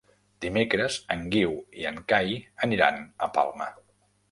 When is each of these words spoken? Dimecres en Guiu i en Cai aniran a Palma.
Dimecres 0.45 0.95
en 1.15 1.21
Guiu 1.35 1.53
i 1.83 1.87
en 1.91 2.01
Cai 2.13 2.35
aniran 2.69 3.01
a 3.29 3.31
Palma. 3.39 3.71